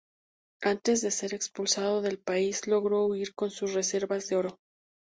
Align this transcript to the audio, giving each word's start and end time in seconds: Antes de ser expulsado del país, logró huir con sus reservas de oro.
Antes 0.63 1.01
de 1.03 1.11
ser 1.11 1.35
expulsado 1.35 2.01
del 2.01 2.17
país, 2.17 2.65
logró 2.65 3.05
huir 3.05 3.35
con 3.35 3.51
sus 3.51 3.73
reservas 3.75 4.27
de 4.29 4.35
oro. 4.37 4.59